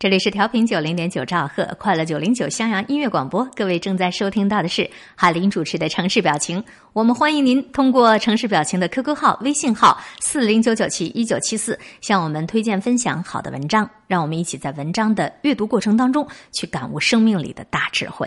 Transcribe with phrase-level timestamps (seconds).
[0.00, 6.64] 这里是调频九零点九兆赫快乐九零九襄阳音乐广播，各位正在收听到的是海林主持的城市表情。
[6.94, 18.26] 我们欢迎您通过城市表情的 QQ 号、微信号四零九九七一九七四向我们推荐分享好的文章，让我们一起在文章的阅读过程当中去感悟生命里的大智慧。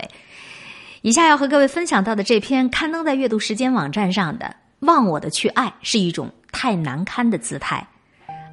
[1.02, 4.46] 以下要和各位分享到的这篇刊登在阅读时间网站上的
[4.86, 7.84] 《忘我的去爱》是一种太难堪的姿态。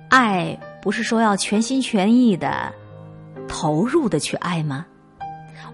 [0.09, 2.73] 爱不是说要全心全意的。
[3.51, 4.87] 投入的去爱吗？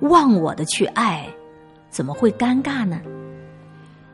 [0.00, 1.28] 忘我的去爱，
[1.90, 2.98] 怎么会尴尬呢？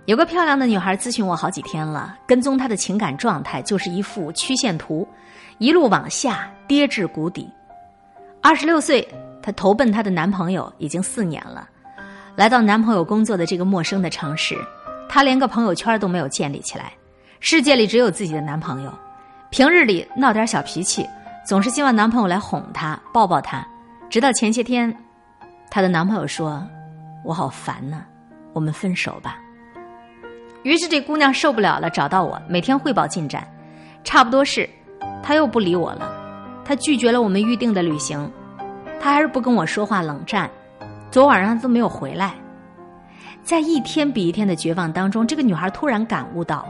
[0.04, 5.06] 有个漂亮的女孩咨询我好几天了，跟踪她的情感状态就是一幅曲线图，
[5.58, 7.48] 一路往下跌至谷底。
[8.42, 9.08] 二十六岁，
[9.40, 11.68] 她投奔她的男朋友已经四年了。
[12.34, 14.58] 来到男朋友工作的这个陌生的城市，
[15.08, 16.92] 她连个朋友圈都没有建立起来，
[17.38, 18.92] 世界里只有自己的男朋友。
[19.50, 21.06] 平日里闹点小脾气。
[21.44, 23.66] 总是希望男朋友来哄她、抱抱她，
[24.08, 24.94] 直到前些天，
[25.70, 26.64] 她的男朋友说
[27.24, 28.04] ：“我好烦呢，
[28.52, 29.38] 我们分手吧。”
[30.62, 33.44] 于是这姑娘受不了了，找到我，每天汇报进展。
[34.04, 34.68] 差不多是，
[35.22, 36.08] 他又不理我了，
[36.64, 38.30] 他拒绝了我们预定的旅行，
[39.00, 40.48] 他还是不跟我说话，冷战。
[41.10, 42.34] 昨晚上都没有回来。
[43.42, 46.64] 在一天比一天的绝望当中，这个女孩突然感悟到，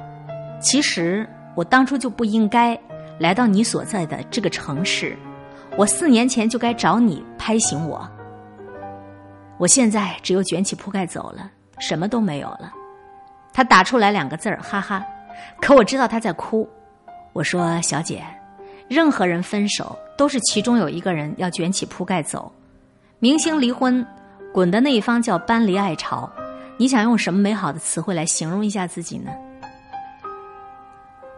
[0.59, 2.79] 其实我当初就不应该。
[3.19, 5.17] 来到你所在的这个城市，
[5.77, 8.09] 我四年前就该找你拍醒我。
[9.59, 12.73] 我现在只有卷起铺盖走了，什么都没有了。
[13.53, 15.05] 他打出来两个字儿，哈哈。
[15.61, 16.69] 可我知道他在哭。
[17.33, 18.23] 我说：“小姐，
[18.89, 22.53] 任何人分手都是其中有一个人要卷起铺盖走。
[23.19, 24.05] 明星离婚，
[24.53, 26.31] 滚的那一方叫搬离爱巢。
[26.77, 29.31] 你想用什么美好的词汇来形容一下自己呢？”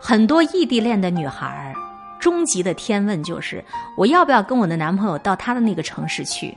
[0.06, 1.74] 很多异地恋的女孩
[2.20, 3.64] 终极的天问就是：
[3.96, 6.54] 我要不要跟我的男朋友到他的那个城市去？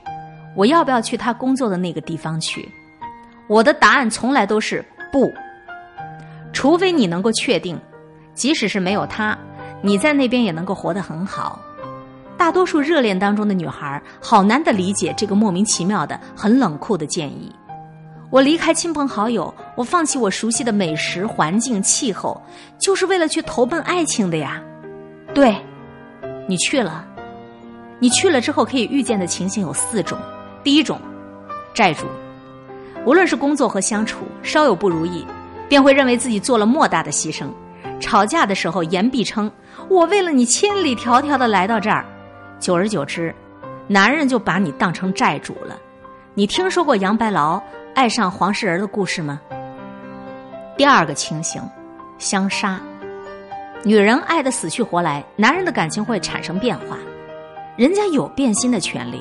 [0.54, 2.68] 我要不要去他工作的那个地方去？
[3.46, 5.32] 我的答案从来都是不。
[6.52, 7.80] 除非你能够确定，
[8.34, 9.34] 即使是没有他，
[9.80, 11.58] 你在那边也能够活得很好。
[12.36, 17.50] 大多数热恋当中的女孩好难的理解这个莫名其妙的、很冷酷的建议。
[18.30, 22.38] 我离开亲朋好友，我放弃我熟悉的美食、环境、气候，
[22.78, 24.62] 就是为了去投奔爱情的呀。
[25.32, 25.56] 对，
[26.46, 27.06] 你去了，
[27.98, 30.18] 你去了之后可以预见的情形有四种：
[30.62, 31.00] 第一种，
[31.72, 32.04] 债主，
[33.06, 35.24] 无论是工作和相处，稍有不如意，
[35.66, 37.46] 便会认为自己做了莫大的牺牲。
[37.98, 39.50] 吵架的时候言必称
[39.88, 42.04] ：“我为了你千里迢迢的来到这儿。”
[42.60, 43.34] 久而久之，
[43.86, 45.78] 男人就把你当成债主了。
[46.34, 47.60] 你听说过杨白劳？
[47.98, 49.40] 爱上黄世仁的故事吗？
[50.76, 51.60] 第二个情形，
[52.16, 52.78] 相杀。
[53.82, 56.96] 女人爱的死去活来，男人的感情会产生变化。
[57.76, 59.20] 人家有变心的权利，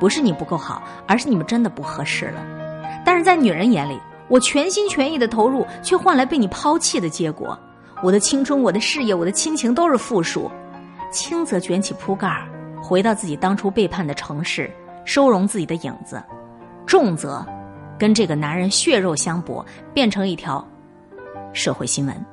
[0.00, 2.40] 不是你不够好，而是你们真的不合适了。
[3.04, 7.58] 但是在女人眼里，我全心全意的投入，却换来被你抛弃的结果。
[8.02, 10.50] 我的青春、我的事业、我的亲情都是负数。
[11.10, 12.42] 轻则卷起铺盖，
[12.82, 14.74] 回到自己当初背叛的城市，
[15.04, 16.16] 收容自己的影子；
[16.86, 17.44] 重则。
[17.98, 20.66] 跟这个男人血肉相搏，变成一条
[21.52, 22.26] 社会新闻。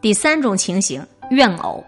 [0.00, 1.84] 第三种情形，怨偶，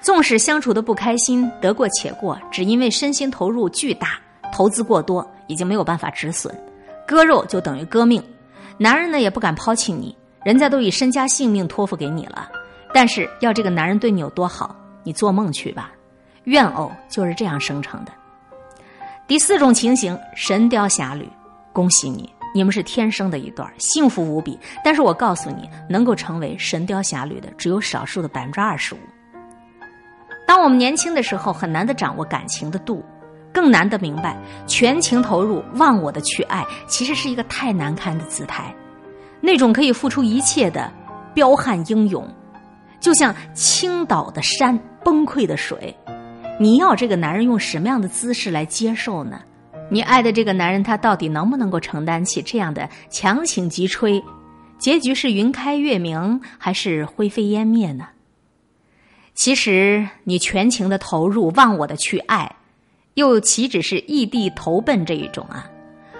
[0.00, 4.18] 纵使相处的不开心，得过且过，只因为身心投入巨大，
[4.52, 6.54] 投资过多，已经没有办法止损，
[7.06, 8.22] 割肉就等于割命。
[8.76, 12.48] 男人呢也不敢抛弃你，人家都以身家性命托付给你了，
[12.94, 15.90] 但是要这个男人对你有多好，你做梦去吧。
[16.44, 18.12] 怨偶就是这样生成的。
[19.26, 21.28] 第四种情形，神雕侠侣。
[21.78, 24.58] 恭喜你，你们是天生的一对，幸福无比。
[24.82, 28.98] 但是我告诉你，能够成为神雕侠侣的只有少数的百分之二十五。
[30.44, 33.00] 当我们年轻的时候，很难的掌握感情的度，
[33.54, 38.74] 更难的明白全情投入、忘我的去爱，其实是一个太难堪的姿态。
[39.40, 40.92] 那种可以付出一切的
[41.32, 42.28] 彪悍英勇，
[42.98, 45.96] 就像倾倒的山、崩溃的水，
[46.58, 49.38] 你要这个男人用什么样的姿势来接受呢？
[49.90, 54.22] 你爱的这个男人，他到底能不能够承担起这样的强请急吹？
[54.78, 58.08] 结局是云开月明，还是灰飞烟灭呢？
[59.34, 62.56] 其实，你全情的投入、忘我的去爱，
[63.14, 65.64] 又岂止是异地投奔这一种啊？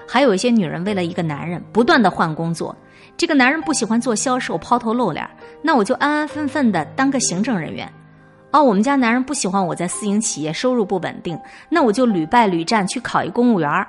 [0.07, 2.75] 还有一些女人为了一个男人，不断的换工作。
[3.15, 5.29] 这个男人不喜欢做销售、抛头露脸，
[5.61, 7.91] 那我就安安分分的当个行政人员。
[8.51, 13.87] 哦，我们家男人不喜欢我在私营企业收入不稳定，那我就屡败屡战去考一公务员儿。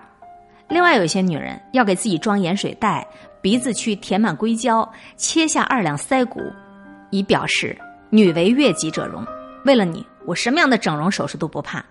[0.68, 3.06] 另外有一些女人要给自己装盐水袋，
[3.40, 4.86] 鼻子去填满硅胶，
[5.16, 6.40] 切下二两腮骨，
[7.08, 7.76] 以表示
[8.10, 9.26] 女为悦己者容。
[9.64, 11.82] 为了你，我什么样的整容手术都不怕。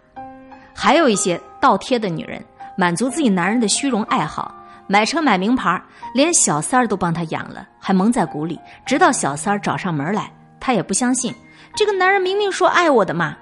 [0.75, 2.39] 还有一些倒贴的女人，
[2.77, 4.53] 满足自己男人的虚荣爱好，
[4.87, 5.81] 买车买名牌，
[6.13, 11.33] 连小三儿都帮他养了，还蒙在鼓里，直到小三儿找上门来，他也不相信。
[11.75, 13.37] 这个男人明明说爱我的嘛。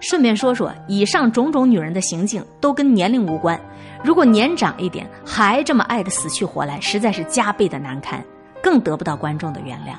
[0.00, 3.58] 顺便说说，以上种种女人的行径都跟年龄无关。
[4.04, 8.22] 如果年长一点还这么爱的死去活来，实在是加倍的难堪，
[8.62, 9.94] 更得不到观众的原谅。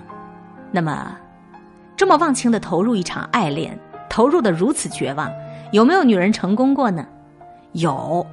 [0.72, 1.18] 那么，
[1.96, 3.78] 这么忘情的投入一场爱恋，
[4.08, 5.32] 投入的如此绝望，
[5.72, 7.06] 有没有女人成功过呢？
[7.74, 8.26] 有，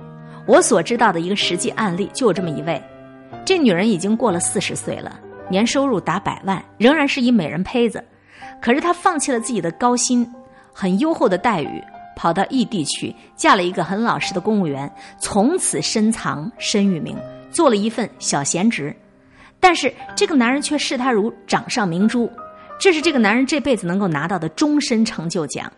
[0.46, 2.80] 我所知道的一个实际案例就有这么一位。
[3.44, 5.18] 这女人已经过了四十岁了，
[5.48, 8.04] 年收入达百万，仍然是一美人胚子。
[8.60, 10.28] 可是她放弃了自己的高薪。
[10.76, 11.80] 很优厚的待遇，
[12.16, 17.16] 跑到异地去嫁了一个很老实的公务员，从此深藏身与名，
[17.52, 18.92] 做了一份小闲职。
[19.60, 22.28] 但是这个男人却视她如掌上明珠，
[22.76, 25.72] 这是这个男人这辈子能够拿到的终身成就奖，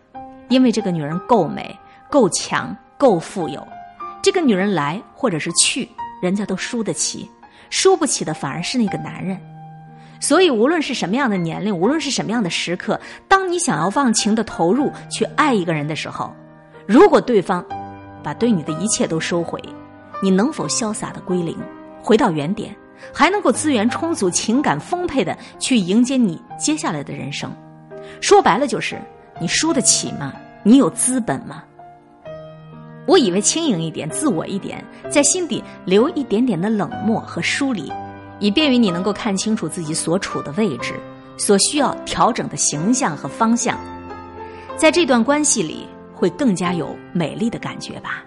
[0.49, 1.77] 因为这个女人够美、
[2.09, 3.65] 够强、够富有。
[4.23, 5.87] 这个女人来或者是去，
[6.23, 7.29] 人家都输得起，
[7.69, 9.39] 输不起的反而是那个男人。
[10.19, 16.33] 所以，无论是什么样的年龄，无论是什么样的时刻，当你想要忘情的投入去爱一个人的时候，
[16.85, 17.63] 如果对方
[18.23, 19.61] 把对你的一切都收回，
[20.21, 21.57] 你能否潇洒的归零，
[22.01, 22.75] 回到原点，
[23.13, 27.51] 还能够资源充足、情感丰沛的去迎接你接下来的人生？
[28.19, 28.99] 说白了就是，
[29.39, 30.33] 你输得起吗？
[30.63, 31.63] 你有资本吗？
[33.05, 37.89] 我以为轻盈一点、自我一点，在心底留一点点的冷漠和疏离。
[38.39, 40.93] 以便于你能够看清楚自己所处的位置，
[41.37, 43.77] 所需要调整的形象和方向，
[44.75, 48.23] 在这段关系里会更加有美丽的感觉吧。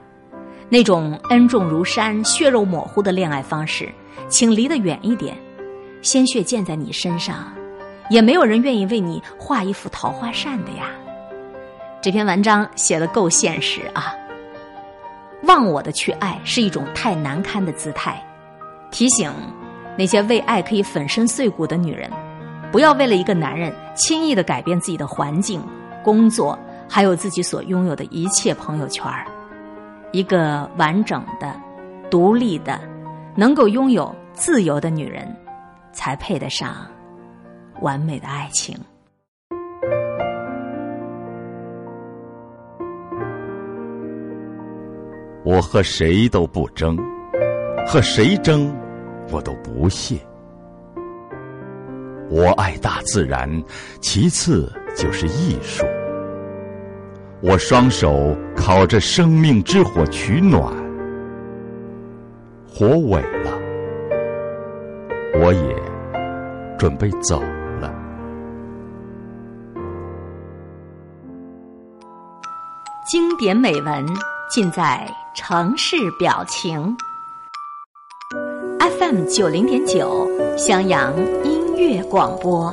[0.68, 3.92] 那种恩重如山、血肉模糊的恋爱方式，
[4.28, 5.36] 请离得远一点。
[6.02, 7.52] 鲜血溅在你身上，
[8.08, 10.86] 也没有人愿意为你画一幅桃花扇的呀。
[12.00, 14.14] 这篇文章写的够现实啊！
[15.42, 18.24] 忘我的去爱是一种太难堪的姿态，
[18.90, 19.30] 提醒。
[20.00, 22.10] 那些为爱可以粉身碎骨的女人，
[22.72, 25.62] 不要为了一个男人轻易的改变自己的环境、
[26.02, 26.58] 工作，
[26.88, 29.26] 还有自己所拥有的一切朋友圈儿。
[30.12, 31.54] 一个完整的、
[32.10, 32.80] 独立的、
[33.36, 35.36] 能够拥有自由的女人，
[35.92, 36.74] 才配得上
[37.82, 38.74] 完美的爱情。
[45.44, 46.96] 我和谁都不争，
[47.86, 48.74] 和谁争？
[49.30, 50.16] 我都不屑。
[52.28, 53.50] 我爱大自然，
[54.00, 55.84] 其次就是艺术。
[57.40, 60.62] 我双手烤着生命之火取暖，
[62.68, 63.58] 火萎了，
[65.40, 65.76] 我也
[66.78, 67.40] 准备走
[67.80, 67.92] 了。
[73.10, 74.06] 经典美文
[74.50, 75.04] 尽在
[75.34, 76.96] 城市表情。
[79.10, 81.12] FM 九零点九，襄阳
[81.44, 82.72] 音乐广播。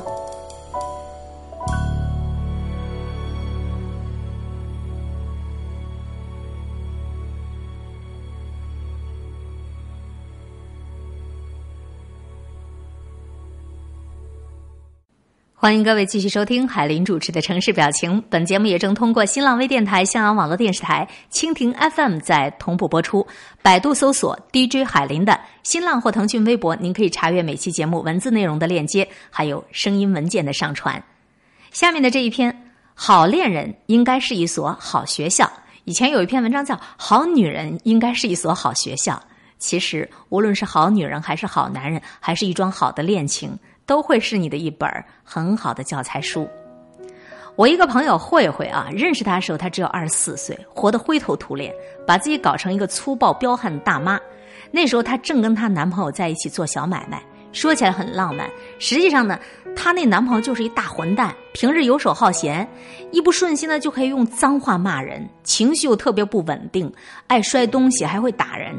[15.59, 18.23] 欢迎各位继续收听海林主持的城市表情。
[18.29, 23.25] 本节目也正通过新浪微电台、襄阳网络电视台、蜻蜓 FM 在同步播出。
[23.63, 31.03] 百度搜索 DJ 海林的新浪或腾讯微博，您可以查阅每期节目文字内容的链接，还有声音文件的上传。
[31.73, 35.51] 下面的这一篇，好恋人应该是一所好学校。
[35.83, 39.15] 以前有一篇文章叫《好女人应该是一所好学校》。
[39.57, 43.59] 其实，无论是好女人，还是好男人，还是一桩好的恋情。
[43.85, 44.89] 都会是你的一本
[45.21, 46.47] 很好的教材书。
[47.57, 51.73] 我一个朋友慧慧啊，认识她的时候，她只有二十四岁，活得灰头土脸，
[52.05, 54.17] 把自己搞成一个粗暴彪悍的大妈。
[54.71, 57.21] 那时候她正跟她男朋友在一起做小买卖，
[57.51, 59.39] 说起来很浪漫，实际上呢，
[59.75, 62.67] 她那男朋友就是一大混蛋，平日游手好闲，
[63.11, 66.91] 一不顺心呢就可以用脏话骂人，情绪又特别不稳定，
[67.27, 68.75] 爱摔东西，还会打人。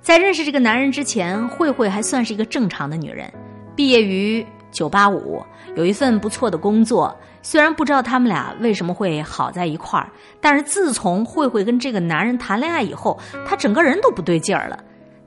[0.00, 3.32] 在认识这个男人之前，慧慧还算是一个正常的女人。
[3.76, 5.40] 毕业于九八五，
[5.76, 7.16] 有一份不错的工作。
[7.40, 14.78] 虽然不知道他们俩为什么会好在一块儿，但是自从慧慧跟这个男人谈恋爱以后，她整个人都不对劲儿了。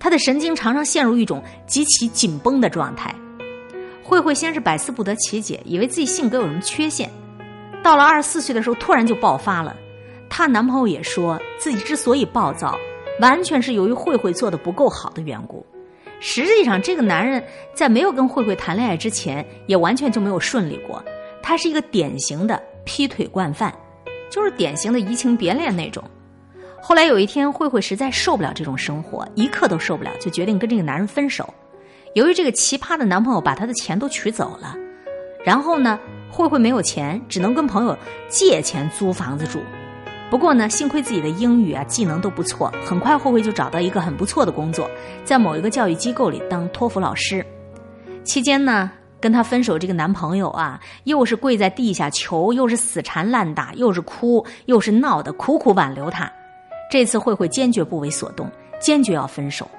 [0.06, 3.12] 她的神经常常陷入一种极其紧绷的状态。
[4.04, 7.10] 慧慧先是百思不得其解，以为自己性格有什么缺陷。
[7.82, 9.76] 到了二十四岁的时候，突然就爆发了。
[10.30, 12.78] 她男朋友也说自己之所以暴躁，
[13.20, 15.66] 完全是由于慧慧做的不够好的缘故。
[16.20, 17.44] 实际上，这个男人
[17.74, 21.04] 在没有跟慧慧谈恋爱之前，也完全就没有顺利过。
[21.42, 23.74] 他是一个典型的劈腿惯犯，
[24.30, 26.04] 就是典型的移情别恋那种。
[26.88, 31.51] 后来有一天，慧慧实在受不了这种生活，一刻都受不了，就决定跟这个男人分手。
[32.13, 34.75] 由于这个奇葩的男朋友把她的钱都取走了，
[35.44, 36.00] 然后呢，
[36.30, 37.98] 慧慧没有钱，只能跟朋友
[38.30, 39.62] 借钱租房子住。
[40.30, 44.88] 不过呢，幸亏自己的英语啊技能都不错，很快慧慧就找到一个很不错的工作，
[45.24, 47.44] 在某一个教育机构里当托福老师。
[48.24, 56.32] 期间呢，跟她分手这个男朋友啊，又是跪在地下求，又是死缠烂打，又是哭，又是闹的，苦苦挽留她。
[56.89, 58.50] 这次慧慧坚决不为所动，
[58.80, 59.70] 坚决要分手。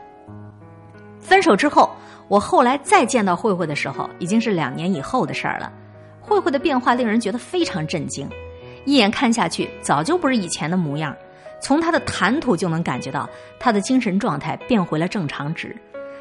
[1.20, 1.90] 分手之后，
[2.28, 5.72] 我后来再见到慧慧的时候，已经是两年以后的事儿了。
[6.20, 8.28] 慧慧的变化令人觉得非常震惊，
[8.84, 11.14] 一眼看下去，早就不是以前的模样。
[11.60, 15.74] 从她的谈吐就能感觉到，她的精神状态变回了正常值。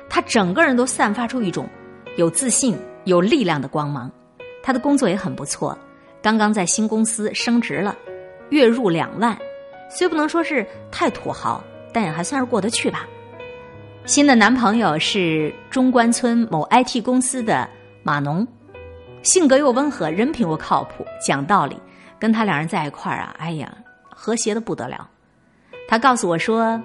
[0.10, 1.68] 她整个人都散发出一种
[2.18, 4.10] 有自信、有力量的光芒。
[4.64, 5.78] 她的工作也很不错，
[6.22, 7.96] 刚刚在新公司升职了，
[8.50, 9.38] 月入两万。
[9.96, 13.08] 虽不能说是太土豪，但也还算是过得去吧。
[14.04, 17.68] 新的男朋友是中关村某 IT 公司的
[18.04, 18.46] 码农，
[19.24, 21.80] 性格又温和，人品又靠谱，讲道理。
[22.20, 23.74] 跟他两人在一块儿啊，哎呀，
[24.10, 25.10] 和谐的不得了。
[25.88, 26.78] 他告诉我说，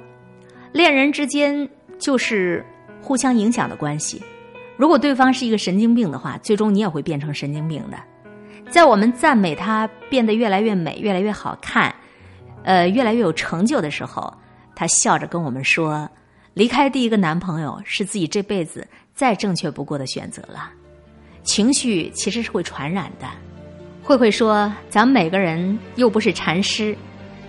[0.70, 2.64] 恋人之间就是
[3.02, 4.22] 互相影响的关系。
[4.76, 7.98] 如果对方是一个神经病的话，最终你也会变成神经病的。
[8.70, 11.92] 在我们赞美他变得越来越美，越来越好看。
[12.62, 14.32] 呃，越来越有成就的时候，
[14.74, 16.08] 她笑着跟我们说
[16.54, 20.70] ：“离开第一个男朋友是自己这辈子再正确不过的选择了。”
[21.42, 23.26] 情绪其实是会传染的。
[24.02, 26.96] 慧慧说：“咱们每个人又不是禅师，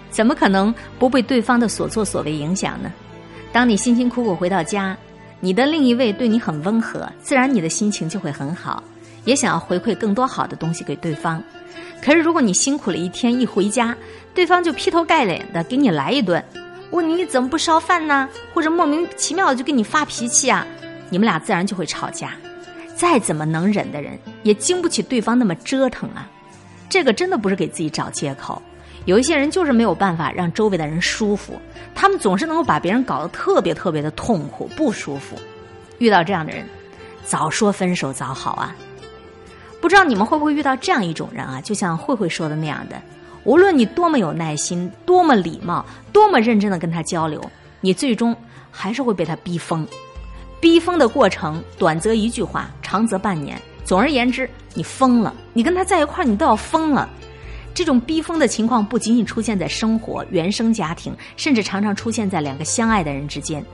[0.10, 2.92] 怎么可能不被对方的所作所为影响呢？
[3.52, 4.98] 当你辛辛苦苦回到家，
[5.40, 8.82] 你的另一位对你很温和，自然你的心情就会很好，
[9.26, 11.44] 也想要回馈更多好的东西给对方。”
[12.02, 13.96] 可是，如果你辛苦了一天，一回家，
[14.34, 16.44] 对方就劈头盖脸的给你来一顿，
[16.90, 18.28] 问你怎么不烧饭呢？
[18.54, 20.66] 或者莫名其妙的就跟你发脾气啊，
[21.10, 22.32] 你们俩自然就会吵架。
[22.96, 26.30] 再怎么能忍的人，也经不起对方那么折腾啊。
[26.90, 28.62] 这个真的不是给自己找借口。
[29.06, 31.60] 有一些人就是没有办法让周围的人舒服，
[31.96, 35.36] 他们总是能够把别人搞得特别特别的痛苦不舒服。
[35.98, 36.64] 遇到这样的人，
[37.24, 38.76] 早说分手早好啊。
[39.82, 41.60] 不知道你们会不会遇到这样一种人啊？
[41.60, 43.02] 就像慧慧说的那样的，
[43.44, 45.84] 无论你多么有耐心、多么礼貌、
[46.14, 47.44] 多么认真的跟他交流，
[47.82, 48.36] 你最终
[48.70, 49.86] 还是会被他逼疯。
[50.60, 53.60] 逼疯的过程，短则一句话，长则半年。
[53.84, 55.34] 总而言之，你疯了。
[55.54, 57.10] 你跟他在一块儿，你都要疯了。
[57.74, 63.66] 这种逼疯的情况不仅仅出现在生活、原生家庭，甚至常常出现在两个相爱的人之间。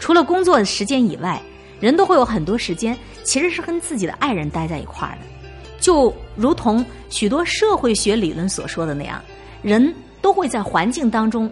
[0.00, 1.40] 除了工作的时间以外，
[1.78, 5.31] 人都会有很多时间其实是跟自己的爱人待在一块儿的。
[5.82, 9.20] 就如同许多社会学理论所说的那样，
[9.62, 11.50] 人都会在环境当中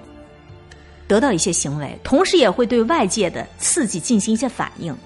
[1.09, 4.97] 得到一些行为，同时也会对外界的刺激进行一些反应。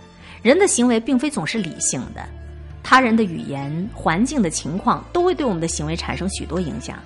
[0.43, 2.23] 人的行为并非总是理性的，
[2.83, 6.99] 他人的语言、环境的情况都会对我们的行为产生许多影响。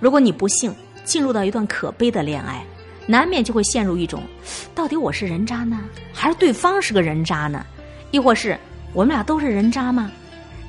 [0.00, 0.74] 如果你不幸
[1.04, 2.64] 进入到一段可悲的恋爱，
[3.06, 4.22] 难免就会陷入一种：
[4.74, 5.78] 到底我是人渣呢，
[6.14, 7.62] 还是对方是个人渣呢？
[8.10, 8.58] 亦或是
[8.94, 10.10] 我们俩都是人渣吗？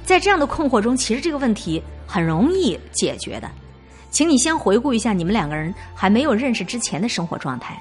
[0.08, 3.52] 在这样的困惑中，其实这个问题很容易解决的。
[4.10, 7.78] 请你先回顾一下你们两个人还没有认识之前的生活状态。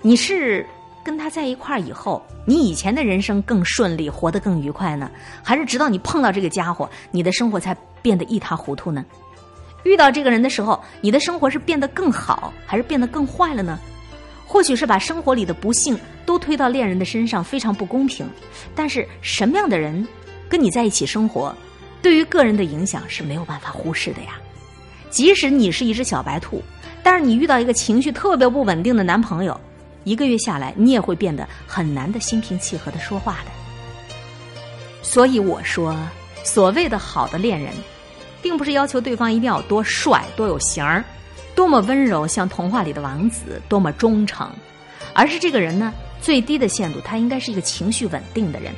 [0.00, 0.66] 你是
[1.04, 5.08] 跟他在一块儿以后，你以前的人生更顺利，活得更愉快呢？
[5.40, 9.04] 还是直到你碰到这个家伙，你的生活才变得一塌糊涂呢？
[9.84, 13.78] 遇到这个人的时候，你的生活是变得更好，还是变得更坏了呢？
[14.48, 18.28] 或许是把生活里的不幸都推到恋人的身上，非常不公平。
[18.74, 20.04] 但是什么样的人？
[20.52, 21.56] 跟你在一起生活，
[22.02, 24.38] 对于个人的影响是没有办法忽视的呀。
[25.08, 26.62] 即使你是一只小白兔，
[27.02, 29.58] 但是你遇到一个情绪特别不稳定的男朋友，
[30.04, 33.50] 一个月下来，你也会变得很难的心平气和的说话的。
[35.02, 35.96] 所以我说，
[36.44, 37.72] 所谓的好的恋人，
[38.42, 41.02] 并不是要求对方一定要多帅、多有型儿、
[41.54, 44.50] 多么温柔，像童话里的王子，多么忠诚，
[45.14, 48.70] 而是这个人呢，最低的限度，他应该是一个情绪稳定的人。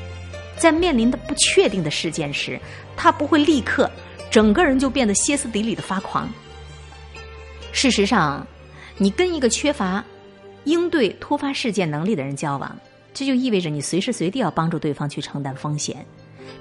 [0.56, 2.58] 在面临的不确定的事件时，
[2.96, 3.90] 他不会立刻
[4.30, 6.28] 整个人就变得歇斯底里的发狂。
[7.72, 8.46] 事实上，
[8.98, 10.02] 你跟一个缺乏
[10.64, 12.76] 应对突发事件能力的人交往，
[13.12, 16.04] 这就意味着你随时随地要帮助对方去承担风险。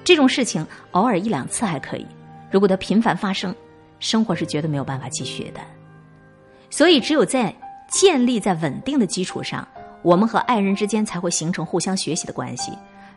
[0.04, 2.06] 这种事情偶尔一两次还可以，
[2.52, 3.56] 如果它频繁发生，
[4.00, 5.62] 生活是绝对没有办法继续的。
[6.70, 7.54] 所以，只有在
[7.90, 9.66] 建立在稳定的基础上，
[10.02, 12.72] 我们和爱人之间才会形成互相学习的关系。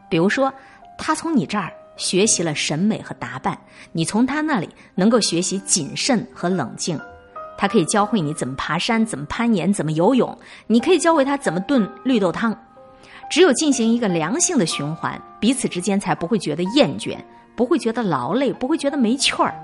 [0.08, 0.52] 比如说，
[0.98, 3.58] 他从你这儿学习了审美和打扮，
[3.92, 7.00] 你从他那里能够学习谨慎和冷静。
[7.58, 10.36] 他可以教会你怎么爬山、怎么攀岩、怎么游泳。
[10.66, 12.54] 你可以教会他怎么炖绿豆汤。
[13.30, 17.16] 只有进行一个良性的循环，彼此之间才不会觉得厌倦，
[17.56, 19.54] 不会觉得劳累，不会觉得没趣儿。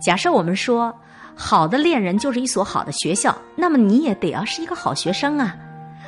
[0.00, 0.92] 假设我们说，
[1.34, 5.54] 好的恋人就是一所好的学校，那么你也得要是一个好学生啊。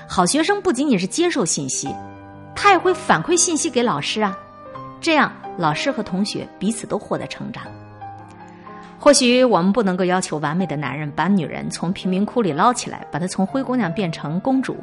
[0.09, 1.95] 好学生不仅仅是接受信息，
[2.61, 4.37] 他也会反馈信息给老师啊。
[5.01, 7.63] 这样，老师和同学彼此都获得成长。
[8.99, 14.77] 或许我们不能够要求完美的男人把女人从贫民窟里捞起来，把她从灰姑娘变成公主。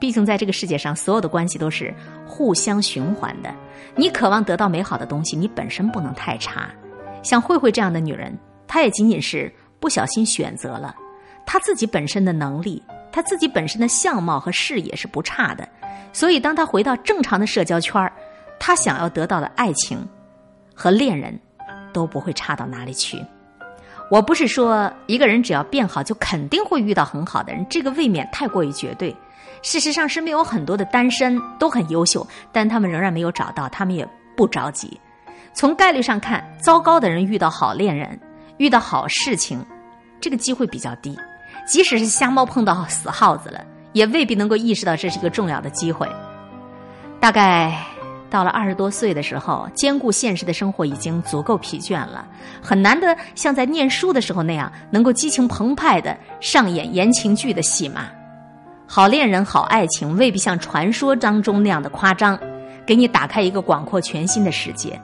[0.00, 1.94] 毕竟，在这个世界上，所有的关系都是
[2.26, 3.54] 互相循环的。
[3.94, 6.70] 你渴望得到美好的东西，你本身不能太差。
[7.22, 8.34] 像慧慧这样的女人，
[8.66, 10.96] 她也仅仅是不小心选择了。
[11.44, 12.82] 她自己本身的能力，
[13.18, 15.68] 他自己本身的相貌和视野是不差的。
[16.12, 18.12] 所以，当他回到正常的社交圈儿，
[18.60, 19.98] 她想要得到的爱情
[20.72, 21.36] 和恋人，
[21.92, 23.20] 都不会差到哪里去。
[24.08, 29.12] 我不是说一个人只要变好就肯定会遇到很好的人，这个未免太过于绝对。
[29.62, 34.96] 事实上，身边有很多的单身都很优秀，但他们仍然没有找到，他们也不着急。
[35.52, 38.16] 从概率上看，糟糕的人遇到好恋人、
[38.58, 39.66] 遇到好事情，
[40.20, 41.18] 这个机会比较低。
[41.68, 43.60] 即使是瞎猫碰到死耗子了，
[43.92, 46.08] 也未必能够意识到这是一个重要的机会。
[47.20, 47.78] 大概
[48.30, 52.26] 到了二十多岁的时候，兼顾现实的生活已经足够疲倦了，
[52.62, 58.06] 很难得像在念书的时候那样，能够激情澎湃的上演言情剧的戏码。
[58.86, 62.38] 好恋人、好爱情未必像传说当中那样的夸张，
[62.86, 64.98] 给你打开一个广阔全新的世界。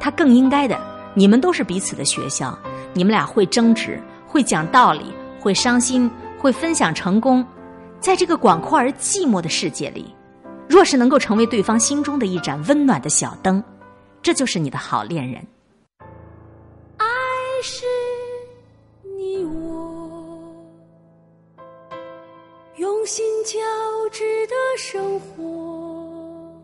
[0.00, 0.78] 他更应该的，
[1.12, 2.58] 你们都是彼此的学校，
[2.94, 7.44] 你们俩会争执，会讲道理，会伤心，会分享成功。
[8.00, 10.14] 在这个广阔而寂寞的世界里，
[10.68, 13.62] 若是能够成为对方心中的一盏温暖的小灯，
[14.22, 15.44] 这就是你的好恋人。
[16.98, 17.06] 爱
[17.62, 17.84] 是
[19.16, 20.54] 你我。
[22.76, 23.58] 用心交
[24.12, 26.54] 织的生活，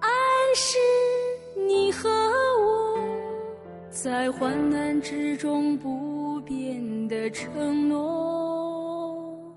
[0.00, 0.08] 爱
[0.54, 0.78] 是
[1.66, 2.10] 你和
[4.02, 9.56] 在患难之中不变的承诺，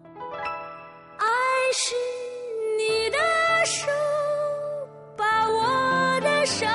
[1.17, 1.25] 爱
[1.73, 1.95] 是
[2.77, 3.17] 你的
[3.65, 3.87] 手
[5.17, 6.69] 把我的伤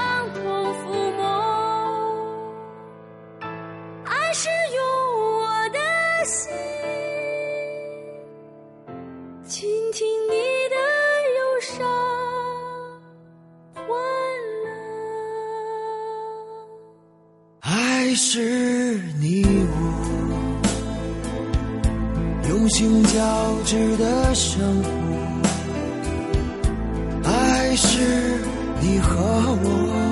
[18.33, 18.39] 是
[19.21, 20.63] 你我
[22.49, 24.89] 用心交织的生活，
[27.29, 28.39] 爱是
[28.81, 30.10] 你和我。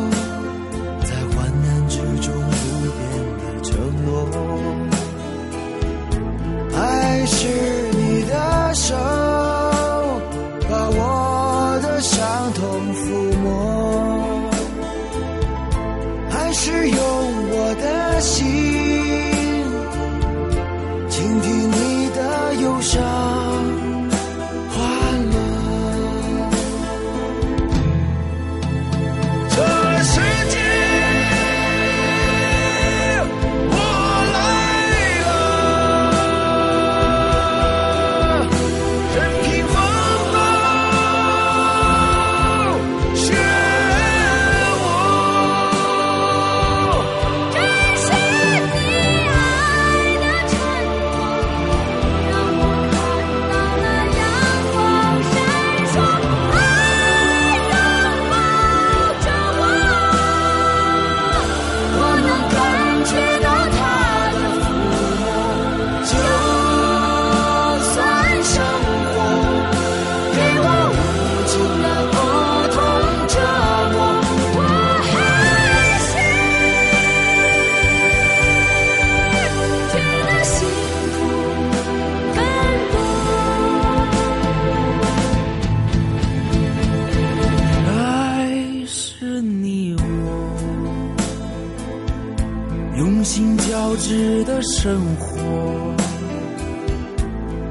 [94.80, 95.42] 生活，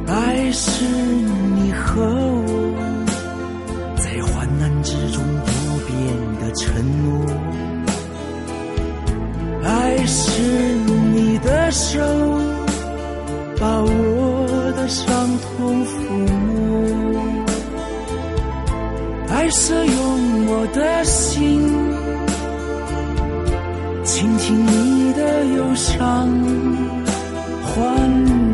[0.07, 2.51] 爱是你和我
[3.95, 5.47] 在患难之中不
[5.87, 5.95] 变
[6.41, 6.67] 的承
[7.05, 7.25] 诺，
[9.63, 10.41] 爱是
[11.13, 11.97] 你的手
[13.57, 15.07] 把我的伤
[15.39, 15.89] 痛抚
[16.45, 16.51] 摸，
[19.29, 21.63] 爱是用我的心
[24.07, 26.29] 倾听你的忧伤。
[27.61, 28.46] 欢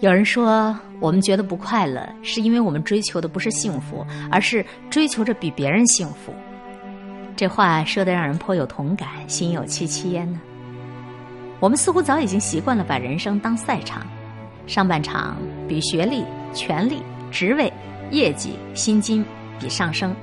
[0.00, 6.32] 有人说，我们觉得不快乐，是因为我们追求的不是幸福，而是追求着比别人幸福。
[7.34, 10.40] 这话说的让人颇有同感，心有戚戚焉呢。
[11.58, 14.06] 我们似乎早已经习惯了把人生当赛场，
[14.68, 17.72] 上半场比学历、权力、职位、
[18.12, 19.24] 业绩、薪金
[19.58, 20.14] 比上升，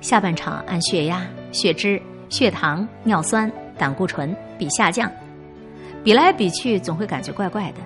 [0.00, 5.08] 下半场按血压、血脂、血糖、尿酸、胆固醇比下降，
[6.02, 7.78] 比来比去总会感觉怪怪的。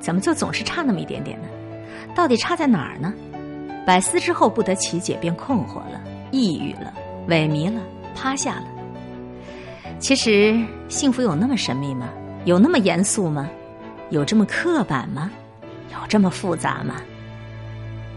[0.00, 1.48] 怎么就总是差那么一点点呢？
[2.14, 3.12] 到底差在哪儿呢？
[3.86, 6.92] 百思之后不得其解，便困惑了、抑郁了、
[7.28, 7.80] 萎靡了、
[8.14, 8.64] 趴下了。
[9.98, 10.58] 其实，
[10.88, 12.08] 幸福有那么神秘吗？
[12.44, 13.48] 有那么严肃吗？
[14.10, 15.30] 有这么刻板吗？
[15.92, 16.96] 有这么复杂吗？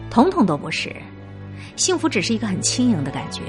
[0.10, 0.94] 统统都不是。
[1.76, 3.42] 幸福只是一个很轻盈的感觉，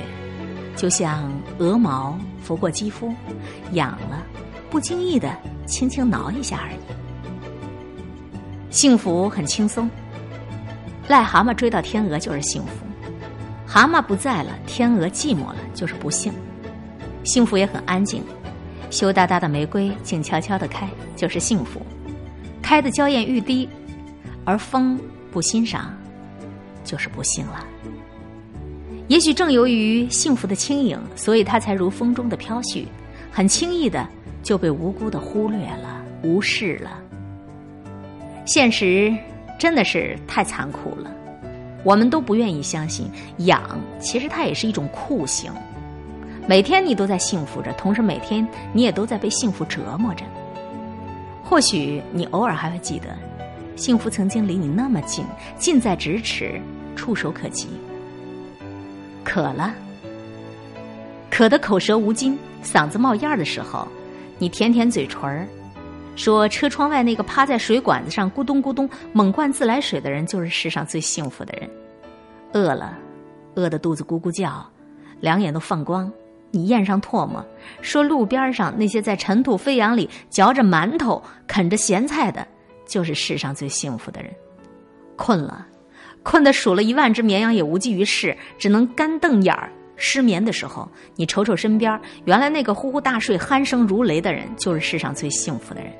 [0.76, 3.12] 就像鹅毛拂过肌肤，
[3.72, 4.22] 痒了，
[4.70, 7.01] 不经意的轻轻挠一下而已。
[8.72, 9.88] 幸福很轻松，
[11.06, 12.86] 癞蛤蟆追到天鹅就是幸福，
[13.66, 16.32] 蛤蟆不在了，天鹅寂寞了就是不幸。
[17.22, 18.24] 幸福也很安静，
[18.90, 21.82] 羞答答的玫瑰静悄悄的开就是幸福，
[22.62, 23.68] 开的娇艳欲滴，
[24.46, 24.98] 而风
[25.30, 25.94] 不欣赏，
[26.82, 27.62] 就是不幸了。
[29.06, 32.86] 也许正由于幸福的轻盈，所以它才如风中的飘絮，
[33.30, 34.08] 很轻易的
[34.42, 37.01] 就被无辜的忽略了、无视了。
[38.44, 39.14] 现实
[39.58, 41.10] 真的是太残酷了，
[41.84, 43.62] 我们都不愿意相信养，
[44.00, 45.52] 其实它也是一种酷刑。
[46.48, 50.24] 每天你都在幸福着，同时每天你也都在被幸福折磨着。
[51.44, 53.16] 或许你偶尔还会记得，
[53.76, 55.24] 幸福曾经离你那么近，
[55.56, 56.60] 近在咫尺，
[56.96, 57.68] 触手可及。
[59.22, 59.72] 渴了，
[61.30, 63.86] 渴得口舌无津，嗓子冒烟的时候，
[64.38, 65.46] 你舔舔嘴唇儿。
[66.14, 71.68] 说车窗外那个趴在水管子上咕咚咕咚猛灌自来水的人，就是世上最幸福的人。
[72.52, 72.96] 饿了，
[73.54, 74.64] 饿得肚子咕咕叫，
[75.20, 76.12] 两眼都放光，
[76.50, 77.44] 你咽上唾沫。
[77.80, 82.46] 说路边上那些在尘土飞扬里嚼着馒头、啃着咸菜的，
[82.86, 84.30] 就是世上最幸福的人。
[85.16, 85.66] 困了，
[86.22, 89.72] 困得数了一万只绵羊也无济于事，只能干瞪眼儿。
[89.96, 95.92] 失眠的时候，你瞅瞅身边，原来那个呼呼大睡、鼾声如雷的人，就是世上最幸福的人。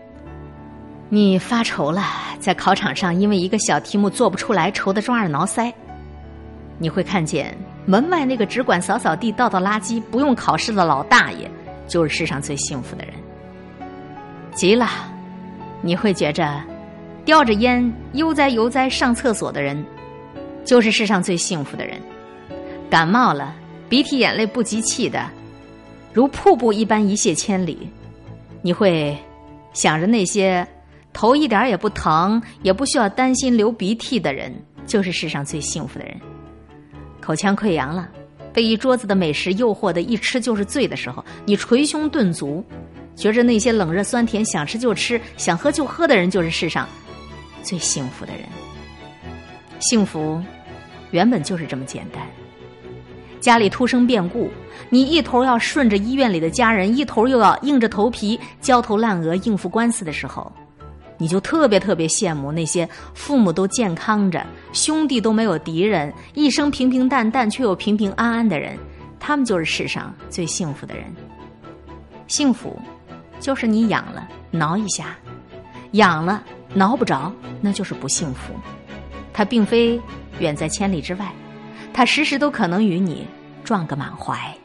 [1.09, 2.03] 你发愁了，
[2.41, 5.73] 在考场上因为一个小题目做不出来，愁得抓耳挠腮。
[6.79, 11.49] 你会看见门外那个只管扫扫地、倒倒垃圾、不用考试的老大爷，
[11.87, 13.15] 就是世上最幸福的人。
[14.53, 14.89] 急了，
[15.81, 16.61] 你会觉着
[17.25, 19.85] 叼着烟悠哉悠哉上厕所的人，
[20.65, 22.01] 就是世上最幸福的人。
[22.91, 23.55] 感冒了。
[23.93, 25.31] 鼻涕眼泪不集气的，
[26.15, 27.91] 如瀑布一般一泻千里。
[28.63, 29.15] 你会
[29.75, 30.67] 想着那些
[31.13, 34.51] 头一点也不疼，也不需要担心流鼻涕的人，
[34.87, 36.19] 就是世上最幸福的人。
[37.21, 38.09] 口腔溃疡了，
[38.51, 42.65] 被一桌子的美食诱惑的一吃就是醉的时候，你捶胸顿足，
[43.15, 46.89] 觉着那些冷热酸甜想吃就吃、想喝就喝的人，就是世上
[47.63, 48.45] 最幸福的人。
[49.81, 50.43] 幸福
[51.11, 52.27] 原本就是这么简单。
[53.43, 54.49] 家里突生变故，
[54.89, 60.51] 你一头要顺着医院里的家人，一头又要硬着头皮焦头烂额应付官司的时候，
[61.19, 68.79] 你就特别特别羡慕那些父母都健康着，兄弟都没有敌人，一生平平淡淡却又平平安安的人，
[69.19, 71.05] 他们就是世上最幸福的人。
[72.29, 72.81] 幸福，
[73.41, 75.17] 就是你痒了挠一下，
[75.93, 78.55] 痒了挠不着，那就是不幸福。
[79.33, 80.01] 它并非
[80.39, 81.33] 远在千里之外，
[81.93, 83.27] 他时时都可能与你
[83.65, 84.62] 撞个满怀。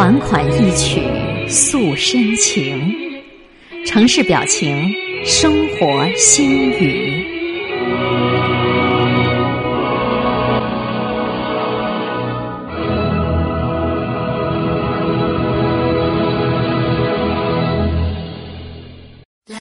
[0.00, 1.02] 款款一曲
[1.46, 2.90] 诉深情，
[3.84, 4.90] 城市表情，
[5.26, 6.99] 生活心语。